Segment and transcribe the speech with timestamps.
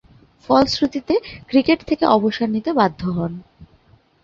[0.49, 1.15] ফলশ্রুতিতে
[1.47, 3.33] ক্রিকেট থেকে অবসর নিতে বাধ্য হন।